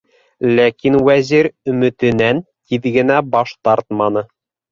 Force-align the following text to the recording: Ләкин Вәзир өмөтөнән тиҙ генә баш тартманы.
Ләкин 0.59 0.95
Вәзир 1.09 1.49
өмөтөнән 1.73 2.41
тиҙ 2.73 2.89
генә 2.97 3.21
баш 3.37 3.55
тартманы. 3.69 4.27